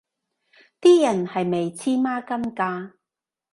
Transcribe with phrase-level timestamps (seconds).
[0.81, 2.91] 啲人係咪黐孖筋㗎